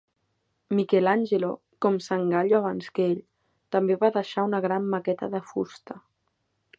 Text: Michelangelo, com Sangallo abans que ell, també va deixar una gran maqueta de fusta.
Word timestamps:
Michelangelo, 0.77 1.49
com 1.85 1.99
Sangallo 2.05 2.57
abans 2.61 2.89
que 2.95 3.05
ell, 3.11 3.21
també 3.77 3.99
va 4.05 4.13
deixar 4.19 4.49
una 4.51 4.65
gran 4.67 4.89
maqueta 4.95 5.31
de 5.35 5.43
fusta. 5.51 6.01